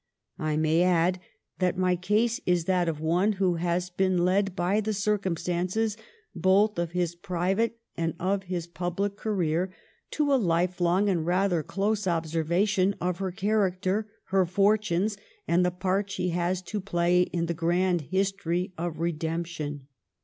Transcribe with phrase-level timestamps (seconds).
[0.39, 1.19] I may add
[1.59, 5.95] that my case is that of one who has been led by the cir cumstances,
[6.33, 9.71] both of his pri vate and of his public career,
[10.09, 15.17] to a life long and rather close ob servation of her character, her fortunes,
[15.47, 18.93] and the part she has to play in the grand history (From ,pho,„g«ph by w,bs,=r
[18.93, 19.87] „rch„«r) ^f Redemption.